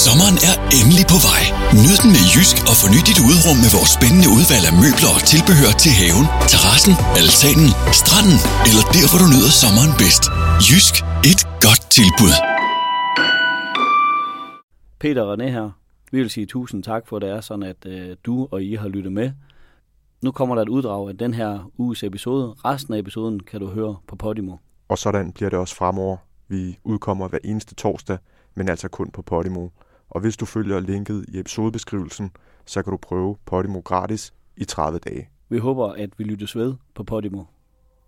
Sommeren 0.00 0.38
er 0.50 0.56
endelig 0.78 1.04
på 1.14 1.18
vej. 1.28 1.42
Nyd 1.84 1.96
den 2.02 2.10
med 2.16 2.24
Jysk 2.32 2.56
og 2.70 2.74
forny 2.80 3.00
dit 3.10 3.20
udrum 3.30 3.58
med 3.64 3.70
vores 3.76 3.92
spændende 3.96 4.28
udvalg 4.36 4.64
af 4.70 4.74
møbler 4.82 5.10
og 5.16 5.22
tilbehør 5.32 5.72
til 5.84 5.92
haven, 6.00 6.26
terrassen, 6.52 6.94
altanen, 7.20 7.70
stranden 8.00 8.38
eller 8.68 8.84
der, 8.96 9.06
hvor 9.10 9.18
du 9.22 9.26
nyder 9.34 9.52
sommeren 9.62 9.92
bedst. 10.02 10.24
Jysk. 10.68 10.94
Et 11.30 11.40
godt 11.64 11.82
tilbud. 11.98 12.34
Peter 15.02 15.22
og 15.26 15.30
René 15.34 15.48
her. 15.56 15.66
Vi 16.12 16.18
vil 16.22 16.30
sige 16.36 16.46
tusind 16.54 16.80
tak 16.90 17.02
for, 17.08 17.14
at 17.16 17.22
det 17.22 17.30
er 17.36 17.40
sådan, 17.48 17.66
at 17.72 17.80
øh, 17.86 18.16
du 18.26 18.34
og 18.52 18.58
I 18.62 18.72
har 18.82 18.88
lyttet 18.88 19.12
med. 19.20 19.28
Nu 20.24 20.30
kommer 20.38 20.54
der 20.54 20.62
et 20.62 20.68
uddrag 20.68 21.08
af 21.08 21.16
den 21.18 21.34
her 21.34 21.70
uges 21.78 22.02
episode. 22.02 22.44
Resten 22.64 22.94
af 22.94 22.98
episoden 22.98 23.36
kan 23.40 23.60
du 23.60 23.68
høre 23.78 23.96
på 24.08 24.16
Podimo. 24.16 24.56
Og 24.88 24.98
sådan 24.98 25.32
bliver 25.32 25.50
det 25.50 25.58
også 25.58 25.74
fremover. 25.74 26.16
Vi 26.48 26.78
udkommer 26.84 27.28
hver 27.28 27.38
eneste 27.44 27.74
torsdag, 27.74 28.18
men 28.54 28.68
altså 28.68 28.88
kun 28.88 29.10
på 29.10 29.22
Podimo. 29.22 29.68
Og 30.10 30.20
hvis 30.20 30.36
du 30.36 30.44
følger 30.46 30.80
linket 30.80 31.24
i 31.28 31.38
episodebeskrivelsen, 31.38 32.30
så 32.66 32.82
kan 32.82 32.90
du 32.90 32.96
prøve 32.96 33.36
Podimo 33.46 33.80
gratis 33.80 34.34
i 34.56 34.64
30 34.64 34.98
dage. 34.98 35.28
Vi 35.48 35.58
håber, 35.58 35.86
at 35.88 36.10
vi 36.18 36.24
lyttes 36.24 36.56
ved 36.56 36.74
på 36.94 37.04
Podimo. 37.04 37.42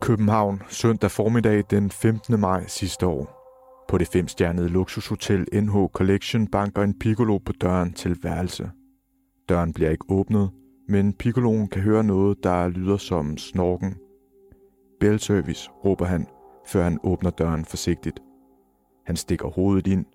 København, 0.00 0.62
søndag 0.68 1.10
formiddag 1.10 1.64
den 1.70 1.90
15. 1.90 2.40
maj 2.40 2.66
sidste 2.66 3.06
år. 3.06 3.40
På 3.88 3.98
det 3.98 4.08
femstjernede 4.08 4.68
luksushotel 4.68 5.46
NH 5.52 5.74
Collection 5.92 6.46
banker 6.46 6.82
en 6.82 6.98
piccolo 6.98 7.38
på 7.38 7.52
døren 7.52 7.92
til 7.92 8.16
værelse. 8.22 8.70
Døren 9.48 9.72
bliver 9.72 9.90
ikke 9.90 10.04
åbnet, 10.08 10.50
men 10.88 11.12
piccoloen 11.12 11.68
kan 11.68 11.82
høre 11.82 12.04
noget, 12.04 12.38
der 12.42 12.68
lyder 12.68 12.96
som 12.96 13.36
snorken. 13.36 13.94
Bellservice, 15.00 15.70
råber 15.84 16.04
han, 16.04 16.26
før 16.66 16.82
han 16.82 16.98
åbner 17.02 17.30
døren 17.30 17.64
forsigtigt. 17.64 18.20
Han 19.06 19.16
stikker 19.16 19.48
hovedet 19.48 19.86
ind, 19.86 20.06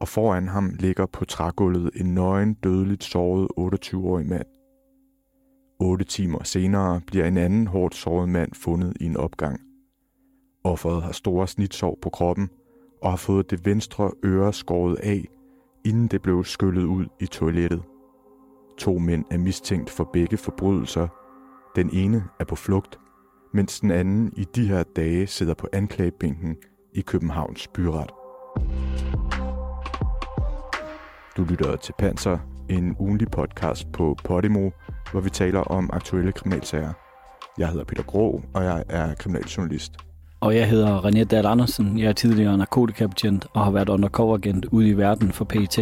og 0.00 0.08
foran 0.08 0.48
ham 0.48 0.70
ligger 0.78 1.06
på 1.06 1.24
trægulvet 1.24 1.90
en 1.94 2.14
nøgen, 2.14 2.54
dødeligt 2.54 3.04
såret 3.04 3.48
28-årig 3.58 4.26
mand. 4.26 4.46
Otte 5.80 6.04
timer 6.04 6.44
senere 6.44 7.00
bliver 7.06 7.26
en 7.26 7.36
anden 7.36 7.66
hårdt 7.66 7.94
såret 7.94 8.28
mand 8.28 8.52
fundet 8.54 8.96
i 9.00 9.04
en 9.04 9.16
opgang. 9.16 9.60
Offeret 10.64 11.02
har 11.02 11.12
store 11.12 11.48
snitsår 11.48 11.98
på 12.02 12.10
kroppen 12.10 12.50
og 13.02 13.10
har 13.10 13.16
fået 13.16 13.50
det 13.50 13.66
venstre 13.66 14.10
øre 14.24 14.52
skåret 14.52 14.96
af, 14.96 15.24
inden 15.84 16.08
det 16.08 16.22
blev 16.22 16.44
skyllet 16.44 16.84
ud 16.84 17.06
i 17.20 17.26
toilettet. 17.26 17.82
To 18.78 18.98
mænd 18.98 19.24
er 19.30 19.38
mistænkt 19.38 19.90
for 19.90 20.10
begge 20.12 20.36
forbrydelser. 20.36 21.08
Den 21.76 21.90
ene 21.92 22.24
er 22.40 22.44
på 22.44 22.56
flugt, 22.56 22.98
mens 23.54 23.80
den 23.80 23.90
anden 23.90 24.32
i 24.36 24.44
de 24.44 24.68
her 24.68 24.82
dage 24.82 25.26
sidder 25.26 25.54
på 25.54 25.68
anklagebænken 25.72 26.56
i 26.92 27.00
Københavns 27.00 27.68
byret. 27.68 28.10
Du 31.36 31.44
lytter 31.44 31.76
til 31.76 31.94
Panser, 31.98 32.38
en 32.70 32.96
ugenlig 32.98 33.28
podcast 33.30 33.92
på 33.92 34.16
Podimo, 34.24 34.70
hvor 35.12 35.20
vi 35.20 35.30
taler 35.30 35.60
om 35.60 35.90
aktuelle 35.92 36.32
kriminalsager. 36.32 36.92
Jeg 37.58 37.68
hedder 37.68 37.84
Peter 37.84 38.02
Grå, 38.02 38.42
og 38.54 38.64
jeg 38.64 38.84
er 38.88 39.14
kriminaljournalist. 39.14 39.92
Og 40.40 40.56
jeg 40.56 40.68
hedder 40.68 41.00
René 41.00 41.24
Dahl 41.24 41.46
Andersen. 41.46 41.98
Jeg 41.98 42.08
er 42.08 42.12
tidligere 42.12 42.58
narkotikabetjent 42.58 43.46
og 43.54 43.64
har 43.64 43.70
været 43.70 43.88
undercoveragent 43.88 44.64
ude 44.64 44.88
i 44.88 44.92
verden 44.92 45.32
for 45.32 45.44
PET. 45.44 45.78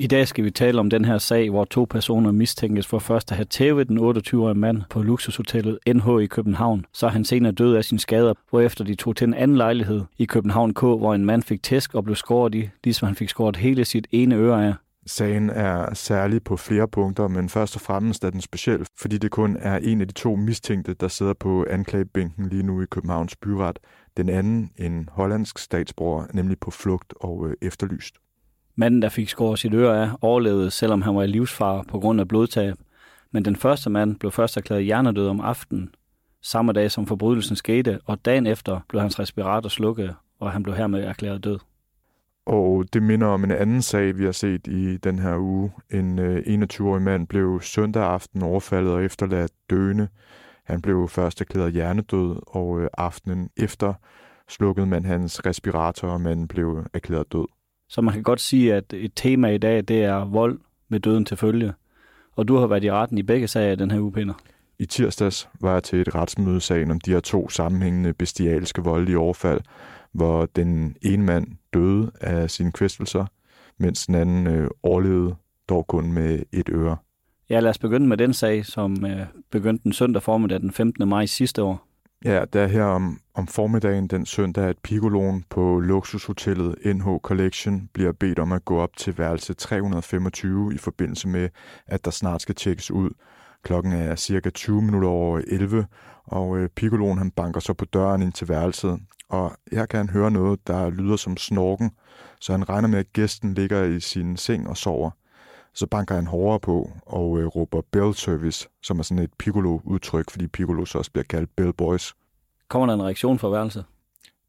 I 0.00 0.06
dag 0.06 0.28
skal 0.28 0.44
vi 0.44 0.50
tale 0.50 0.80
om 0.80 0.90
den 0.90 1.04
her 1.04 1.18
sag, 1.18 1.50
hvor 1.50 1.64
to 1.64 1.86
personer 1.90 2.32
mistænkes 2.32 2.86
for 2.86 2.98
først 2.98 3.30
at 3.30 3.36
have 3.36 3.44
tævet 3.44 3.88
den 3.88 3.98
28-årige 3.98 4.58
mand 4.58 4.82
på 4.90 5.02
luksushotellet 5.02 5.78
NH 5.86 6.22
i 6.22 6.26
København, 6.26 6.84
så 6.92 7.08
han 7.08 7.24
senere 7.24 7.52
døde 7.52 7.76
af 7.76 7.84
sine 7.84 7.98
skader, 7.98 8.34
hvorefter 8.50 8.84
de 8.84 8.94
tog 8.94 9.16
til 9.16 9.26
en 9.26 9.34
anden 9.34 9.56
lejlighed 9.56 10.02
i 10.18 10.24
København 10.24 10.74
K, 10.74 10.80
hvor 10.80 11.14
en 11.14 11.24
mand 11.24 11.42
fik 11.42 11.62
tæsk 11.62 11.94
og 11.94 12.04
blev 12.04 12.16
skåret 12.16 12.54
i, 12.54 12.68
ligesom 12.84 13.06
han 13.06 13.14
fik 13.14 13.28
skåret 13.28 13.56
hele 13.56 13.84
sit 13.84 14.06
ene 14.10 14.34
øre 14.34 14.66
af. 14.66 14.74
Sagen 15.06 15.50
er 15.50 15.94
særlig 15.94 16.42
på 16.42 16.56
flere 16.56 16.88
punkter, 16.88 17.28
men 17.28 17.48
først 17.48 17.76
og 17.76 17.80
fremmest 17.80 18.24
er 18.24 18.30
den 18.30 18.40
speciel, 18.40 18.86
fordi 18.98 19.18
det 19.18 19.30
kun 19.30 19.56
er 19.60 19.78
en 19.78 20.00
af 20.00 20.08
de 20.08 20.14
to 20.14 20.36
mistænkte, 20.36 20.94
der 20.94 21.08
sidder 21.08 21.34
på 21.34 21.66
anklagebænken 21.70 22.48
lige 22.48 22.62
nu 22.62 22.82
i 22.82 22.86
Københavns 22.90 23.36
byret. 23.36 23.78
Den 24.16 24.28
anden, 24.28 24.70
en 24.76 25.08
hollandsk 25.12 25.58
statsborger, 25.58 26.26
nemlig 26.34 26.58
på 26.60 26.70
flugt 26.70 27.14
og 27.20 27.48
øh, 27.48 27.54
efterlyst. 27.62 28.14
Manden, 28.80 29.02
der 29.02 29.08
fik 29.08 29.28
skåret 29.28 29.58
sit 29.58 29.74
øre 29.74 30.02
af, 30.02 30.10
overlevede, 30.20 30.70
selvom 30.70 31.02
han 31.02 31.16
var 31.16 31.22
i 31.22 31.26
livsfare 31.26 31.84
på 31.88 31.98
grund 32.00 32.20
af 32.20 32.28
blodtab. 32.28 32.74
Men 33.30 33.44
den 33.44 33.56
første 33.56 33.90
mand 33.90 34.16
blev 34.16 34.32
først 34.32 34.56
erklæret 34.56 34.84
hjernedød 34.84 35.28
om 35.28 35.40
aftenen, 35.40 35.94
samme 36.42 36.72
dag 36.72 36.90
som 36.90 37.06
forbrydelsen 37.06 37.56
skete, 37.56 38.00
og 38.04 38.24
dagen 38.24 38.46
efter 38.46 38.80
blev 38.88 39.00
hans 39.00 39.18
respirator 39.18 39.68
slukket, 39.68 40.14
og 40.40 40.52
han 40.52 40.62
blev 40.62 40.74
hermed 40.74 41.04
erklæret 41.04 41.44
død. 41.44 41.58
Og 42.46 42.84
det 42.92 43.02
minder 43.02 43.26
om 43.26 43.44
en 43.44 43.50
anden 43.50 43.82
sag, 43.82 44.18
vi 44.18 44.24
har 44.24 44.32
set 44.32 44.66
i 44.66 44.96
den 44.96 45.18
her 45.18 45.36
uge. 45.38 45.72
En 45.90 46.18
øh, 46.18 46.62
21-årig 46.62 47.02
mand 47.02 47.26
blev 47.26 47.60
søndag 47.62 48.02
aften 48.02 48.42
overfaldet 48.42 48.92
og 48.92 49.04
efterladt 49.04 49.52
døende. 49.70 50.08
Han 50.64 50.82
blev 50.82 51.08
først 51.08 51.40
erklæret 51.40 51.72
hjernedød, 51.72 52.40
og 52.46 52.80
øh, 52.80 52.88
aftenen 52.98 53.50
efter 53.56 53.94
slukkede 54.48 54.86
man 54.86 55.04
hans 55.04 55.46
respirator, 55.46 56.08
og 56.08 56.20
manden 56.20 56.48
blev 56.48 56.84
erklæret 56.94 57.32
død. 57.32 57.46
Så 57.88 58.00
man 58.00 58.14
kan 58.14 58.22
godt 58.22 58.40
sige, 58.40 58.74
at 58.74 58.92
et 58.92 59.12
tema 59.16 59.48
i 59.48 59.58
dag, 59.58 59.82
det 59.82 60.04
er 60.04 60.24
vold 60.24 60.58
med 60.88 61.00
døden 61.00 61.24
til 61.24 61.36
følge. 61.36 61.72
Og 62.32 62.48
du 62.48 62.56
har 62.56 62.66
været 62.66 62.84
i 62.84 62.92
retten 62.92 63.18
i 63.18 63.22
begge 63.22 63.48
sager 63.48 63.72
i 63.72 63.76
den 63.76 63.90
her 63.90 64.10
Peter. 64.10 64.34
I 64.78 64.86
tirsdags 64.86 65.48
var 65.60 65.72
jeg 65.72 65.82
til 65.82 66.00
et 66.00 66.14
retsmøde 66.14 66.60
sagen 66.60 66.90
om 66.90 67.00
de 67.00 67.10
her 67.10 67.20
to 67.20 67.48
sammenhængende 67.48 68.12
bestialske 68.12 68.82
voldelige 68.82 69.18
overfald, 69.18 69.60
hvor 70.12 70.46
den 70.46 70.96
ene 71.02 71.22
mand 71.22 71.46
døde 71.74 72.10
af 72.20 72.50
sine 72.50 72.72
kvæstelser, 72.72 73.26
mens 73.78 74.06
den 74.06 74.14
anden 74.14 74.46
øh, 74.46 74.70
overlevede 74.82 75.34
dog 75.68 75.86
kun 75.86 76.12
med 76.12 76.42
et 76.52 76.68
øre. 76.72 76.96
Ja, 77.50 77.60
lad 77.60 77.70
os 77.70 77.78
begynde 77.78 78.06
med 78.06 78.16
den 78.16 78.32
sag, 78.32 78.66
som 78.66 79.06
øh, 79.06 79.26
begyndte 79.50 79.84
den 79.84 79.92
søndag 79.92 80.22
formiddag 80.22 80.60
den 80.60 80.72
15. 80.72 81.08
maj 81.08 81.26
sidste 81.26 81.62
år. 81.62 81.87
Ja, 82.24 82.44
der 82.52 82.62
er 82.62 82.66
her 82.66 82.84
om, 82.84 83.20
om 83.34 83.46
formiddagen 83.46 84.06
den 84.06 84.26
søndag, 84.26 84.64
at 84.64 84.78
pigolon 84.78 85.44
på 85.50 85.80
luksushotellet 85.80 86.76
NH 86.84 87.06
Collection 87.22 87.88
bliver 87.92 88.12
bedt 88.12 88.38
om 88.38 88.52
at 88.52 88.64
gå 88.64 88.78
op 88.78 88.96
til 88.96 89.18
værelse 89.18 89.54
325 89.54 90.74
i 90.74 90.78
forbindelse 90.78 91.28
med, 91.28 91.48
at 91.86 92.04
der 92.04 92.10
snart 92.10 92.42
skal 92.42 92.54
tjekkes 92.54 92.90
ud. 92.90 93.10
Klokken 93.62 93.92
er 93.92 94.16
cirka 94.16 94.50
20 94.50 94.82
minutter 94.82 95.08
over 95.08 95.40
11, 95.46 95.86
og 96.24 96.58
øh, 96.58 96.68
Piccoloen 96.68 97.18
han 97.18 97.30
banker 97.30 97.60
så 97.60 97.72
på 97.72 97.84
døren 97.84 98.22
ind 98.22 98.32
til 98.32 98.48
værelset, 98.48 99.00
og 99.28 99.52
her 99.72 99.86
kan 99.86 99.98
han 99.98 100.08
høre 100.08 100.30
noget, 100.30 100.66
der 100.66 100.90
lyder 100.90 101.16
som 101.16 101.36
snorken, 101.36 101.90
så 102.40 102.52
han 102.52 102.68
regner 102.68 102.88
med, 102.88 102.98
at 102.98 103.12
gæsten 103.12 103.54
ligger 103.54 103.84
i 103.84 104.00
sin 104.00 104.36
seng 104.36 104.68
og 104.68 104.76
sover. 104.76 105.10
Så 105.78 105.86
banker 105.86 106.14
han 106.14 106.26
hårdere 106.26 106.60
på 106.60 106.90
og 107.06 107.38
øh, 107.38 107.46
råber 107.46 107.82
bell 107.90 108.14
service, 108.14 108.68
som 108.82 108.98
er 108.98 109.02
sådan 109.02 109.24
et 109.24 109.32
piccolo-udtryk, 109.38 110.30
fordi 110.30 110.46
piccolo 110.46 110.84
så 110.84 110.98
også 110.98 111.12
bliver 111.12 111.24
kaldt 111.24 111.56
bell 111.56 111.72
boys. 111.72 112.14
Kommer 112.68 112.86
der 112.86 112.94
en 112.94 113.02
reaktion 113.02 113.38
fra 113.38 113.48
værelset? 113.48 113.84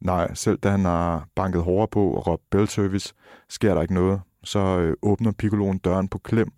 Nej, 0.00 0.34
selv 0.34 0.58
da 0.58 0.70
han 0.70 0.84
har 0.84 1.28
banket 1.34 1.62
hårdere 1.62 1.88
på 1.88 2.10
og 2.10 2.26
råbt 2.26 2.42
bell 2.50 2.68
service, 2.68 3.14
sker 3.48 3.74
der 3.74 3.82
ikke 3.82 3.94
noget. 3.94 4.20
Så 4.44 4.58
øh, 4.58 4.96
åbner 5.02 5.32
piccoloen 5.32 5.78
døren 5.78 6.08
på 6.08 6.18
klem, 6.18 6.52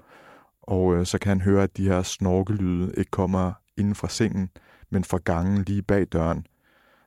og 0.63 0.95
øh, 0.95 1.07
så 1.07 1.19
kan 1.19 1.29
han 1.29 1.41
høre, 1.41 1.63
at 1.63 1.77
de 1.77 1.89
her 1.89 2.03
snorkelyde 2.03 2.95
ikke 2.97 3.11
kommer 3.11 3.53
inden 3.77 3.95
fra 3.95 4.09
sengen, 4.09 4.51
men 4.91 5.05
fra 5.05 5.19
gangen 5.25 5.63
lige 5.63 5.83
bag 5.83 6.07
døren. 6.13 6.47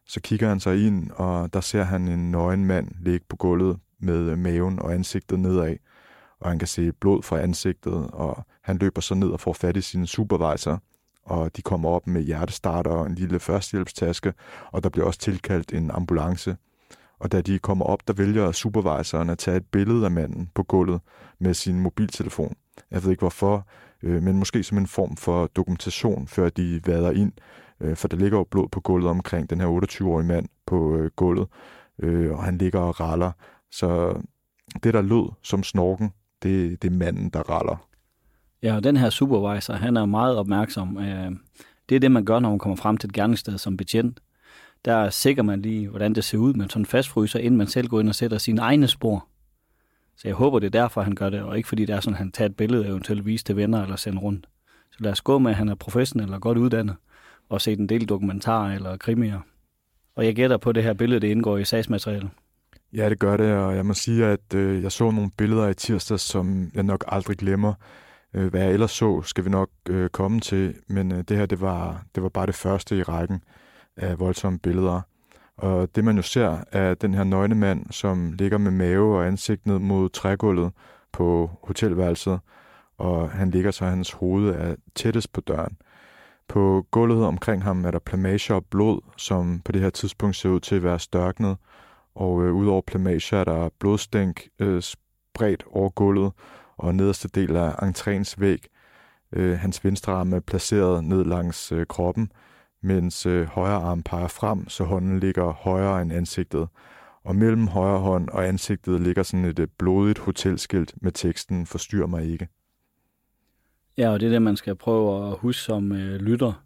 Så 0.08 0.22
kigger 0.22 0.50
han 0.50 0.60
sig 0.60 0.88
ind, 0.88 1.12
og 1.12 1.54
der 1.54 1.62
ser 1.62 1.84
han 1.84 2.08
en 2.08 2.32
nøgen 2.32 2.66
mand 2.66 2.92
ligge 3.00 3.26
på 3.30 3.36
gulvet 3.36 3.80
med 4.00 4.20
øh, 4.20 4.38
maven 4.38 4.80
og 4.80 4.94
ansigtet 4.94 5.40
nedad. 5.40 5.76
Og 6.46 6.52
han 6.52 6.60
kan 6.60 6.68
se 6.68 6.92
blod 6.92 7.24
fra 7.24 7.40
ansigtet, 7.40 8.08
og 8.14 8.46
han 8.62 8.78
løber 8.78 9.02
så 9.02 9.16
ned 9.16 9.30
og 9.30 9.40
får 9.40 9.54
fat 9.54 9.78
i 9.78 9.82
sin 9.82 10.08
supervisor. 10.08 10.82
Og 11.24 11.58
de 11.58 11.62
kommer 11.62 11.90
op 11.90 12.08
med 12.08 12.22
hjertestarter 12.22 12.92
og 12.92 13.06
en 13.06 13.16
lille 13.16 13.40
førstehjælpstaske, 13.40 14.34
og 14.72 14.84
der 14.84 14.90
bliver 14.90 15.06
også 15.08 15.20
tilkaldt 15.20 15.74
en 15.74 15.92
ambulance. 15.92 16.58
Og 17.20 17.32
da 17.32 17.42
de 17.42 17.60
kommer 17.60 17.86
op, 17.86 18.08
der 18.08 18.14
vælger 18.14 18.52
supervisoren 18.52 19.30
at 19.30 19.38
tage 19.38 19.58
et 19.58 19.66
billede 19.66 20.06
af 20.06 20.12
manden 20.12 20.50
på 20.56 20.64
gulvet 20.64 21.02
med 21.40 21.54
sin 21.54 21.80
mobiltelefon. 21.80 22.56
Jeg 22.92 23.04
ved 23.04 23.12
ikke 23.12 23.22
hvorfor, 23.22 23.68
øh, 24.04 24.24
men 24.24 24.38
måske 24.38 24.64
som 24.64 24.78
en 24.78 24.88
form 24.88 25.18
for 25.18 25.48
dokumentation, 25.48 26.28
før 26.28 26.50
de 26.50 26.82
vader 26.86 27.12
ind 27.12 27.34
øh, 27.80 27.96
for 27.96 28.08
der 28.08 28.18
ligger 28.18 28.38
jo 28.38 28.44
blod 28.44 28.70
på 28.70 28.80
gulvet 28.80 29.10
omkring 29.10 29.50
den 29.50 29.62
her 29.62 29.68
28-årige 29.68 30.28
mand 30.28 30.48
på 30.66 30.98
øh, 30.98 31.12
gulvet, 31.16 31.48
øh, 32.00 32.32
og 32.32 32.44
han 32.44 32.58
ligger 32.58 32.80
og 32.80 33.00
raller. 33.00 33.32
Så 33.72 34.20
det, 34.84 34.94
der 34.94 35.02
lød 35.02 35.32
som 35.42 35.64
snorken, 35.64 36.12
det, 36.46 36.82
det 36.82 36.92
er 36.92 36.96
manden, 36.96 37.30
der 37.30 37.40
raller. 37.40 37.88
Ja, 38.64 38.76
og 38.76 38.84
den 38.84 38.98
her 38.98 39.10
supervisor, 39.10 39.74
han 39.74 39.98
er 39.98 40.06
meget 40.06 40.38
opmærksom. 40.38 40.98
Øh, 40.98 41.32
det 41.90 41.96
er 41.96 42.00
det, 42.00 42.12
man 42.12 42.26
gør, 42.26 42.40
når 42.40 42.50
man 42.50 42.60
kommer 42.60 42.76
frem 42.76 42.98
til 42.98 43.08
et 43.08 43.14
gerningssted 43.14 43.58
som 43.58 43.78
betjent. 43.78 44.20
Der 44.86 45.10
sikrer 45.10 45.44
man 45.44 45.62
lige, 45.62 45.88
hvordan 45.88 46.14
det 46.14 46.24
ser 46.24 46.38
ud 46.38 46.54
med 46.54 46.70
sådan 46.70 46.82
en 46.82 46.86
fastfryser, 46.86 47.40
inden 47.40 47.58
man 47.58 47.68
selv 47.68 47.88
går 47.88 48.00
ind 48.00 48.10
og 48.10 48.16
sætter 48.16 48.38
sine 48.38 48.62
egne 48.62 48.88
spor. 48.88 49.28
Så 50.18 50.28
jeg 50.28 50.36
håber, 50.36 50.60
det 50.60 50.66
er 50.66 50.82
derfor, 50.82 51.02
han 51.02 51.16
gør 51.16 51.30
det, 51.30 51.42
og 51.42 51.58
ikke 51.58 51.70
fordi 51.70 51.86
det 51.86 51.96
er 51.96 52.00
sådan, 52.00 52.14
at 52.14 52.18
han 52.18 52.32
tager 52.32 52.50
et 52.50 52.56
billede 52.56 52.84
og 52.84 52.90
eventuelt 52.90 53.26
vise 53.26 53.44
til 53.44 53.56
venner 53.56 53.84
eller 53.84 53.96
sender 53.96 54.20
rundt. 54.22 54.48
Så 54.92 54.98
lad 55.00 55.12
os 55.12 55.22
gå 55.22 55.40
med, 55.40 55.52
at 55.52 55.58
han 55.58 55.70
er 55.70 55.76
professionel 55.76 56.34
og 56.34 56.42
godt 56.42 56.58
uddannet 56.58 56.96
og 57.50 57.62
set 57.62 57.80
en 57.80 57.90
del 57.90 58.06
dokumentarer 58.06 58.76
eller 58.76 58.98
krimier. 58.98 59.40
Og 60.16 60.26
jeg 60.26 60.36
gætter 60.36 60.58
på, 60.58 60.70
at 60.70 60.76
det 60.76 60.84
her 60.84 60.94
billede 60.94 61.20
det 61.20 61.28
indgår 61.28 61.58
i 61.58 61.66
sagsmaterialet. 61.66 62.30
Ja, 62.96 63.10
det 63.10 63.20
gør 63.20 63.38
det, 63.38 63.54
og 63.54 63.76
jeg 63.76 63.86
må 63.86 63.94
sige, 63.94 64.26
at 64.26 64.54
øh, 64.54 64.84
jeg 64.84 64.92
så 64.92 65.12
nogle 65.12 65.32
billeder 65.38 65.68
i 65.68 65.74
tirsdag, 65.74 66.20
som 66.20 66.72
jeg 66.74 66.84
nok 66.84 67.04
aldrig 67.08 67.38
glemmer. 67.38 67.74
Øh, 68.34 68.48
hvad 68.48 68.62
jeg 68.62 68.72
ellers 68.72 68.92
så, 68.92 69.22
skal 69.22 69.46
vi 69.46 69.50
nok 69.50 69.70
øh, 69.90 70.10
komme 70.10 70.40
til, 70.40 70.76
men 70.88 71.12
øh, 71.12 71.24
det 71.28 71.38
her, 71.38 71.46
det 71.46 71.62
var, 71.62 72.04
det 72.16 72.24
var 72.24 72.30
bare 72.30 72.46
det 72.46 72.56
første 72.56 72.98
i 72.98 73.04
rækken 73.04 73.44
af 73.98 74.20
voldsomme 74.20 74.60
billeder. 74.60 75.02
Og 75.58 75.96
det 75.96 76.04
man 76.04 76.16
jo 76.16 76.22
ser, 76.22 76.58
er 76.72 76.94
den 76.94 77.14
her 77.14 77.24
nøgne 77.24 77.56
mand, 77.56 77.86
som 77.92 78.32
ligger 78.32 78.58
med 78.58 78.72
mave 78.72 79.18
og 79.18 79.28
ansigt 79.28 79.66
ned 79.66 79.80
mod 79.80 80.10
trægulvet 80.10 80.72
på 81.12 81.50
hotelværelset, 81.64 82.40
og 82.98 83.30
han 83.30 83.52
ligger 83.52 83.72
så, 83.72 83.86
hans 83.86 84.12
hoved 84.12 84.50
er 84.50 84.76
tættest 84.96 85.34
på 85.34 85.42
døren. 85.42 85.78
På 86.48 86.88
gulvet 86.92 87.26
omkring 87.26 87.64
ham 87.64 87.86
er 87.86 87.92
der 87.92 88.00
plamager 88.00 88.56
og 88.56 88.66
blod, 88.66 89.02
som 89.18 89.62
på 89.66 89.72
det 89.72 89.82
her 89.82 89.90
tidspunkt 89.90 90.36
ser 90.36 90.50
ud 90.50 90.60
til 90.60 90.76
at 90.76 90.84
være 90.84 91.00
størknet, 91.00 91.58
og 92.16 92.44
øh, 92.44 92.54
udover 92.54 92.82
plamager 92.82 93.38
er 93.38 93.44
der 93.44 93.70
blodstænk 93.80 94.48
øh, 94.60 94.82
spredt 94.82 95.64
over 95.72 95.90
gulvet, 95.90 96.32
og 96.78 96.96
nederste 96.96 97.28
del 97.28 97.56
af 97.56 97.72
entréens 97.72 98.36
væg. 98.38 98.68
Øh, 99.32 99.58
hans 99.58 99.86
venstre 99.86 100.14
arm 100.14 100.34
er 100.34 100.40
placeret 100.40 101.04
ned 101.04 101.24
langs 101.24 101.72
øh, 101.72 101.86
kroppen, 101.86 102.32
mens 102.82 103.26
øh, 103.26 103.48
højre 103.48 103.82
arm 103.82 104.04
peger 104.04 104.28
frem, 104.28 104.70
så 104.70 104.84
hånden 104.84 105.20
ligger 105.20 105.52
højere 105.52 106.02
end 106.02 106.14
ansigtet. 106.14 106.68
Og 107.24 107.36
mellem 107.36 107.68
højre 107.68 108.00
hånd 108.00 108.30
og 108.30 108.48
ansigtet 108.48 109.02
ligger 109.02 109.24
sådan 109.24 109.46
et 109.46 109.60
øh, 109.60 109.68
blodigt 109.78 110.20
hotelskilt 110.20 110.94
med 111.02 111.12
teksten 111.12 111.66
Forstyr 111.66 112.06
mig 112.06 112.32
ikke. 112.32 112.48
Ja, 113.98 114.10
og 114.10 114.20
det 114.20 114.26
er 114.26 114.32
det, 114.32 114.42
man 114.42 114.56
skal 114.56 114.76
prøve 114.76 115.32
at 115.32 115.38
huske 115.40 115.62
som 115.62 115.92
øh, 115.92 116.16
lytter, 116.16 116.65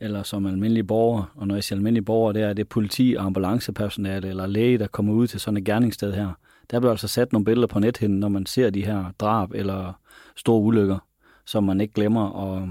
eller 0.00 0.22
som 0.22 0.46
almindelig 0.46 0.86
borger. 0.86 1.32
Og 1.34 1.46
når 1.46 1.54
jeg 1.54 1.64
siger 1.64 1.76
almindelig 1.76 2.04
borger, 2.04 2.32
det 2.32 2.42
er 2.42 2.52
det 2.52 2.68
politi, 2.68 3.14
og 3.18 3.24
ambulancepersonale 3.24 4.28
eller 4.28 4.46
læge, 4.46 4.78
der 4.78 4.86
kommer 4.86 5.12
ud 5.12 5.26
til 5.26 5.40
sådan 5.40 5.56
et 5.56 5.64
gerningssted 5.64 6.12
her. 6.12 6.30
Der 6.70 6.80
bliver 6.80 6.90
altså 6.90 7.08
sat 7.08 7.32
nogle 7.32 7.44
billeder 7.44 7.66
på 7.66 7.78
nethinden, 7.78 8.20
når 8.20 8.28
man 8.28 8.46
ser 8.46 8.70
de 8.70 8.84
her 8.84 9.04
drab 9.18 9.52
eller 9.54 9.92
store 10.36 10.60
ulykker, 10.62 10.98
som 11.46 11.64
man 11.64 11.80
ikke 11.80 11.94
glemmer, 11.94 12.28
og, 12.28 12.68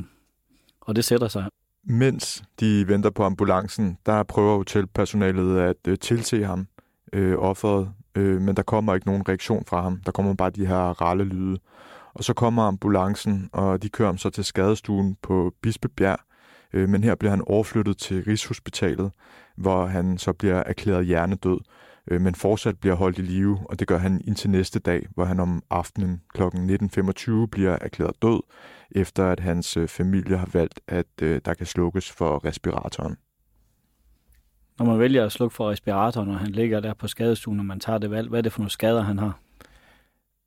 og 0.82 0.96
det 0.96 1.06
sætter 1.06 1.28
sig. 1.28 1.46
Mens 1.84 2.44
de 2.60 2.88
venter 2.88 3.10
på 3.10 3.24
ambulancen, 3.24 3.98
der 4.06 4.24
prøver 4.24 4.58
hotelpersonalet 4.58 5.60
at 5.60 5.76
øh, 5.88 5.98
tilse 5.98 6.44
ham, 6.44 6.68
øh, 7.14 7.36
offeret, 7.38 7.92
øh, 8.16 8.42
men 8.42 8.56
der 8.56 8.64
kommer 8.64 8.96
ikke 8.96 9.08
nogen 9.08 9.30
reaktion 9.30 9.66
fra 9.66 9.82
ham. 9.82 10.02
Der 10.06 10.12
kommer 10.12 10.34
bare 10.34 10.50
de 10.50 10.66
her 10.66 11.02
ralle 11.02 11.24
lyde. 11.24 11.58
Og 12.14 12.24
så 12.24 12.34
kommer 12.34 12.64
ambulancen, 12.64 13.50
og 13.54 13.84
de 13.84 13.90
kører 13.90 14.08
ham 14.08 14.18
så 14.18 14.30
til 14.30 14.44
skadestuen 14.44 15.18
på 15.22 15.54
Bispebjerg, 15.62 16.20
øh, 16.74 16.90
men 16.90 17.04
her 17.04 17.16
bliver 17.16 17.32
han 17.32 17.44
overflyttet 17.48 17.98
til 17.98 18.24
Rigshospitalet, 18.24 19.12
hvor 19.58 19.86
han 19.86 20.18
så 20.18 20.34
bliver 20.34 20.56
erklæret 20.56 21.06
hjernedød, 21.06 21.60
øh, 22.08 22.22
men 22.22 22.36
fortsat 22.36 22.80
bliver 22.80 22.96
holdt 22.96 23.18
i 23.18 23.22
live, 23.22 23.60
og 23.66 23.80
det 23.80 23.88
gør 23.88 23.98
han 23.98 24.22
indtil 24.28 24.50
næste 24.50 24.80
dag, 24.80 25.08
hvor 25.16 25.26
han 25.26 25.40
om 25.40 25.64
aftenen 25.70 26.22
kl. 26.34 26.42
19.25 26.42 27.46
bliver 27.52 27.78
erklæret 27.82 28.22
død, 28.22 28.42
efter 28.92 29.26
at 29.26 29.40
hans 29.40 29.78
øh, 29.78 29.88
familie 29.88 30.38
har 30.38 30.50
valgt, 30.54 30.80
at 30.88 31.22
øh, 31.22 31.42
der 31.46 31.54
kan 31.54 31.66
slukkes 31.66 32.12
for 32.12 32.46
respiratoren. 32.46 33.18
Når 34.80 34.86
man 34.86 35.00
vælger 35.00 35.26
at 35.26 35.32
slukke 35.32 35.56
for 35.56 35.72
respiratoren, 35.72 36.30
og 36.30 36.40
han 36.40 36.52
ligger 36.52 36.80
der 36.80 36.94
på 36.94 37.08
skadestuen, 37.08 37.60
og 37.60 37.66
man 37.66 37.80
tager 37.80 38.00
det 38.00 38.12
valg, 38.12 38.30
hvad 38.30 38.40
er 38.40 38.42
det 38.42 38.52
for 38.52 38.60
nogle 38.60 38.72
skader, 38.72 39.02
han 39.02 39.20
har? 39.20 39.40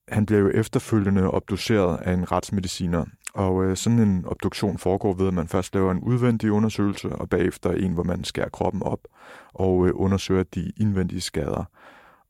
Han 0.08 0.26
bliver 0.26 0.40
jo 0.40 0.50
efterfølgende 0.50 1.30
obduceret 1.30 2.00
af 2.00 2.12
en 2.12 2.32
retsmediciner, 2.32 3.04
og 3.34 3.64
øh, 3.64 3.76
sådan 3.76 3.98
en 3.98 4.24
obduktion 4.26 4.78
foregår 4.78 5.14
ved, 5.14 5.28
at 5.28 5.34
man 5.34 5.48
først 5.48 5.74
laver 5.74 5.90
en 5.90 6.00
udvendig 6.00 6.52
undersøgelse, 6.52 7.08
og 7.08 7.28
bagefter 7.28 7.70
en, 7.70 7.92
hvor 7.92 8.02
man 8.02 8.24
skærer 8.24 8.48
kroppen 8.48 8.82
op 8.82 9.00
og 9.54 9.86
øh, 9.86 9.92
undersøger 9.94 10.42
de 10.42 10.72
indvendige 10.76 11.20
skader. 11.20 11.64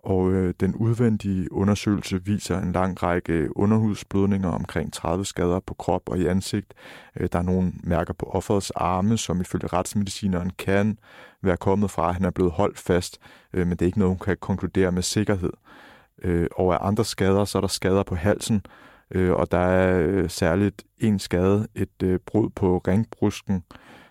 Og 0.02 0.32
øh, 0.32 0.54
den 0.60 0.74
udvendige 0.74 1.52
undersøgelse 1.52 2.24
viser 2.24 2.58
en 2.58 2.72
lang 2.72 3.02
række 3.02 3.56
underhudsblødninger, 3.56 4.48
omkring 4.48 4.92
30 4.92 5.24
skader 5.24 5.60
på 5.60 5.74
krop 5.74 6.02
og 6.06 6.18
i 6.18 6.26
ansigt. 6.26 6.74
Øh, 7.16 7.28
der 7.32 7.38
er 7.38 7.42
nogle 7.42 7.72
mærker 7.84 8.12
på 8.12 8.26
offerets 8.26 8.70
arme, 8.70 9.18
som 9.18 9.40
ifølge 9.40 9.66
retsmedicineren 9.66 10.50
kan 10.58 10.98
være 11.42 11.56
kommet 11.56 11.90
fra, 11.90 12.08
at 12.08 12.14
han 12.14 12.24
er 12.24 12.30
blevet 12.30 12.52
holdt 12.52 12.78
fast, 12.78 13.18
øh, 13.52 13.66
men 13.66 13.70
det 13.70 13.82
er 13.82 13.86
ikke 13.86 13.98
noget, 13.98 14.10
hun 14.10 14.18
kan 14.18 14.36
konkludere 14.40 14.92
med 14.92 15.02
sikkerhed. 15.02 15.52
Øh, 16.22 16.46
og 16.56 16.74
af 16.74 16.86
andre 16.88 17.04
skader, 17.04 17.44
så 17.44 17.58
er 17.58 17.60
der 17.60 17.68
skader 17.68 18.02
på 18.02 18.14
halsen, 18.14 18.62
øh, 19.10 19.32
og 19.32 19.50
der 19.50 19.58
er 19.58 20.00
øh, 20.00 20.30
særligt 20.30 20.84
en 20.98 21.18
skade, 21.18 21.66
et 21.74 22.02
øh, 22.02 22.18
brud 22.26 22.50
på 22.50 22.78
ringbrusken, 22.78 23.62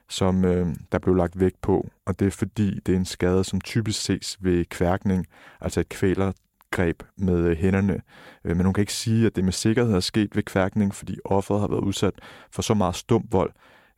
som 0.10 0.46
øh, 0.46 0.68
der 0.92 1.00
blev 1.00 1.16
lagt 1.16 1.40
vægt 1.40 1.62
på, 1.62 1.90
og 2.06 2.19
det 2.19 2.28
er 2.28 2.31
fordi, 2.31 2.80
det 2.86 2.94
er 2.94 2.98
en 2.98 3.06
skade, 3.06 3.44
som 3.44 3.62
typisk 3.62 4.01
ses 4.01 4.38
ved 4.42 4.66
kværkning, 4.66 5.25
altså 5.62 5.80
et 5.80 5.90
kvælergreb 5.90 7.04
med 7.18 7.38
øh, 7.38 7.57
hænderne. 7.57 8.01
Øh, 8.44 8.57
men 8.57 8.66
hun 8.66 8.74
kan 8.74 8.81
ikke 8.81 8.94
sige, 8.94 9.25
at 9.25 9.36
det 9.36 9.44
med 9.44 9.54
sikkerhed 9.54 9.94
er 9.94 10.00
sket 10.00 10.36
ved 10.36 10.44
kværkning, 10.44 10.96
fordi 10.96 11.18
offeret 11.25 11.62
har 11.62 11.68
været 11.68 11.84
udsat 11.84 12.13
for 12.51 12.62
så 12.62 12.74
meget 12.74 12.96
stum 12.96 13.28
vold, 13.31 13.51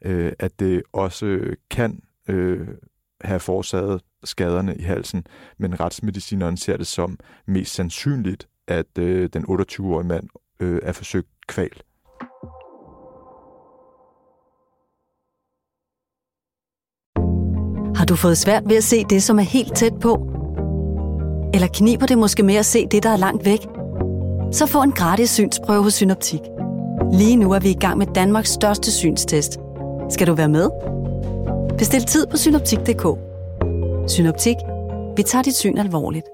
øh, 0.05 0.33
at 0.39 0.59
det 0.59 0.83
også 0.93 1.55
kan 1.69 2.01
øh, 2.29 2.67
have 3.21 3.39
forårsaget 3.39 4.01
skaderne 4.23 4.75
i 4.75 4.81
halsen, 4.81 5.25
men 5.57 5.79
retsmedicineren 5.79 6.57
ser 6.57 6.77
det 6.77 6.87
som 6.87 7.19
mest 7.45 7.73
sandsynligt, 7.73 8.47
at 8.67 8.97
øh, 8.99 9.29
den 9.33 9.45
28-årige 9.45 10.07
mand 10.07 10.29
øh, 10.61 10.79
er 10.83 10.91
forsøgt 10.91 11.27
kval. 11.47 11.71
Har 17.95 18.05
du 18.05 18.15
fået 18.15 18.37
svært 18.37 18.63
ved 18.65 18.77
at 18.77 18.83
se 18.83 19.03
det, 19.03 19.23
som 19.23 19.39
er 19.39 19.43
helt 19.43 19.75
tæt 19.75 19.93
på? 20.01 20.13
Eller 21.53 21.67
kniber 21.73 22.05
det 22.05 22.17
måske 22.17 22.43
med 22.43 22.55
at 22.55 22.65
se 22.65 22.87
det, 22.87 23.03
der 23.03 23.09
er 23.09 23.17
langt 23.17 23.45
væk? 23.45 23.59
Så 24.51 24.65
få 24.67 24.83
en 24.83 24.91
gratis 24.91 25.29
synsprøve 25.29 25.83
hos 25.83 25.93
Synoptik. 25.93 26.39
Lige 27.13 27.35
nu 27.35 27.51
er 27.51 27.59
vi 27.59 27.69
i 27.69 27.79
gang 27.79 27.97
med 27.97 28.07
Danmarks 28.15 28.49
største 28.49 28.91
synstest. 28.91 29.59
Skal 30.09 30.27
du 30.27 30.33
være 30.33 30.49
med? 30.49 30.69
Bestil 31.77 32.05
tid 32.05 32.27
på 32.27 32.37
synoptik.dk. 32.37 33.05
Synoptik. 34.11 34.55
Vi 35.17 35.23
tager 35.23 35.43
dit 35.43 35.55
syn 35.55 35.77
alvorligt. 35.77 36.25